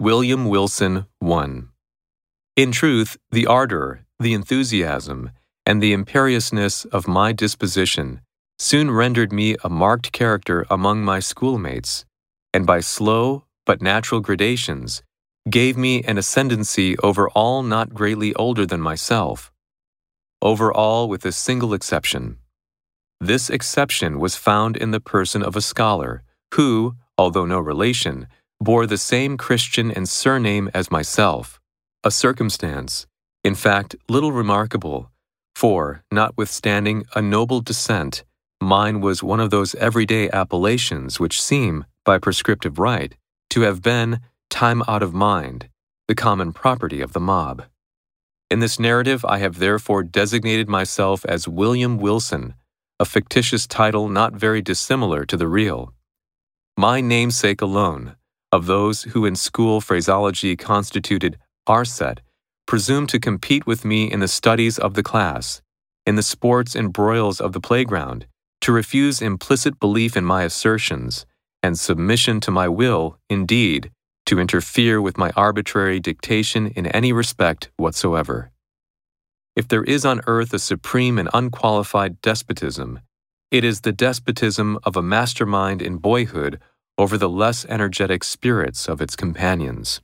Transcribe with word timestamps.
William 0.00 0.46
Wilson 0.46 1.04
1. 1.18 1.68
In 2.56 2.72
truth, 2.72 3.18
the 3.32 3.46
ardor, 3.46 4.06
the 4.18 4.32
enthusiasm, 4.32 5.30
and 5.66 5.82
the 5.82 5.92
imperiousness 5.92 6.86
of 6.86 7.06
my 7.06 7.32
disposition 7.32 8.22
soon 8.58 8.90
rendered 8.90 9.30
me 9.30 9.56
a 9.62 9.68
marked 9.68 10.10
character 10.10 10.64
among 10.70 11.04
my 11.04 11.20
schoolmates, 11.20 12.06
and 12.54 12.66
by 12.66 12.80
slow 12.80 13.44
but 13.66 13.82
natural 13.82 14.22
gradations 14.22 15.02
gave 15.50 15.76
me 15.76 16.02
an 16.04 16.16
ascendancy 16.16 16.96
over 17.00 17.28
all 17.28 17.62
not 17.62 17.92
greatly 17.92 18.34
older 18.36 18.64
than 18.64 18.80
myself, 18.80 19.52
over 20.40 20.72
all 20.72 21.10
with 21.10 21.26
a 21.26 21.30
single 21.30 21.74
exception. 21.74 22.38
This 23.20 23.50
exception 23.50 24.18
was 24.18 24.34
found 24.34 24.78
in 24.78 24.92
the 24.92 25.00
person 25.14 25.42
of 25.42 25.56
a 25.56 25.60
scholar 25.60 26.22
who, 26.54 26.96
although 27.18 27.44
no 27.44 27.60
relation, 27.60 28.28
bore 28.60 28.86
the 28.86 28.98
same 28.98 29.36
Christian 29.36 29.90
and 29.90 30.08
surname 30.08 30.70
as 30.74 30.90
myself, 30.90 31.60
a 32.04 32.10
circumstance, 32.10 33.06
in 33.42 33.54
fact, 33.54 33.96
little 34.08 34.32
remarkable, 34.32 35.10
for, 35.54 36.02
notwithstanding 36.10 37.04
a 37.14 37.22
noble 37.22 37.60
descent, 37.60 38.24
mine 38.60 39.00
was 39.00 39.22
one 39.22 39.40
of 39.40 39.50
those 39.50 39.74
everyday 39.76 40.30
appellations 40.30 41.18
which 41.18 41.40
seem, 41.40 41.84
by 42.04 42.18
prescriptive 42.18 42.78
right, 42.78 43.14
to 43.50 43.62
have 43.62 43.82
been, 43.82 44.20
time 44.50 44.82
out 44.86 45.02
of 45.02 45.14
mind, 45.14 45.68
the 46.08 46.14
common 46.14 46.52
property 46.52 47.00
of 47.00 47.12
the 47.12 47.20
mob. 47.20 47.64
In 48.50 48.60
this 48.60 48.78
narrative, 48.78 49.24
I 49.24 49.38
have 49.38 49.58
therefore 49.58 50.02
designated 50.02 50.68
myself 50.68 51.24
as 51.24 51.48
William 51.48 51.98
Wilson, 51.98 52.54
a 52.98 53.04
fictitious 53.04 53.66
title 53.66 54.08
not 54.08 54.34
very 54.34 54.60
dissimilar 54.60 55.24
to 55.24 55.36
the 55.36 55.48
real. 55.48 55.94
My 56.76 57.00
namesake 57.00 57.62
alone, 57.62 58.16
of 58.52 58.66
those 58.66 59.04
who 59.04 59.24
in 59.24 59.36
school 59.36 59.80
phraseology 59.80 60.56
constituted 60.56 61.38
our 61.66 61.84
set, 61.84 62.20
presumed 62.66 63.08
to 63.08 63.18
compete 63.18 63.66
with 63.66 63.84
me 63.84 64.10
in 64.10 64.20
the 64.20 64.28
studies 64.28 64.78
of 64.78 64.94
the 64.94 65.02
class, 65.02 65.62
in 66.06 66.16
the 66.16 66.22
sports 66.22 66.74
and 66.74 66.92
broils 66.92 67.40
of 67.40 67.52
the 67.52 67.60
playground, 67.60 68.26
to 68.60 68.72
refuse 68.72 69.22
implicit 69.22 69.78
belief 69.78 70.16
in 70.16 70.24
my 70.24 70.42
assertions, 70.42 71.26
and 71.62 71.78
submission 71.78 72.40
to 72.40 72.50
my 72.50 72.68
will, 72.68 73.18
indeed, 73.28 73.90
to 74.26 74.38
interfere 74.38 75.00
with 75.00 75.18
my 75.18 75.30
arbitrary 75.36 76.00
dictation 76.00 76.68
in 76.68 76.86
any 76.86 77.12
respect 77.12 77.70
whatsoever. 77.76 78.50
If 79.56 79.68
there 79.68 79.84
is 79.84 80.04
on 80.04 80.20
earth 80.26 80.54
a 80.54 80.58
supreme 80.58 81.18
and 81.18 81.28
unqualified 81.34 82.20
despotism, 82.22 83.00
it 83.50 83.64
is 83.64 83.80
the 83.80 83.92
despotism 83.92 84.78
of 84.84 84.96
a 84.96 85.02
mastermind 85.02 85.82
in 85.82 85.96
boyhood 85.96 86.60
over 87.00 87.16
the 87.16 87.30
less 87.30 87.64
energetic 87.64 88.22
spirits 88.22 88.86
of 88.86 89.00
its 89.00 89.16
companions. 89.16 90.02